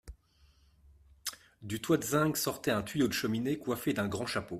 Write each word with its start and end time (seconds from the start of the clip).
Du 1.61 1.79
toit 1.79 1.97
de 1.97 2.03
zinc 2.03 2.35
sortait 2.35 2.71
un 2.71 2.81
tuyau 2.81 3.07
de 3.07 3.13
cheminée 3.13 3.59
coiffe 3.59 3.87
d'un 3.89 4.07
grand 4.07 4.25
chapeau. 4.25 4.49